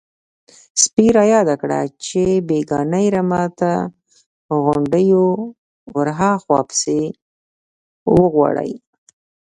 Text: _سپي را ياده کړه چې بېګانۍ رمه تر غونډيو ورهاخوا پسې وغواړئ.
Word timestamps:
_سپي 0.83 1.05
را 1.17 1.23
ياده 1.33 1.55
کړه 1.61 1.79
چې 2.05 2.21
بېګانۍ 2.47 3.05
رمه 3.15 3.43
تر 3.59 3.77
غونډيو 4.63 5.23
ورهاخوا 5.95 6.59
پسې 6.69 6.99
وغواړئ. 8.17 8.71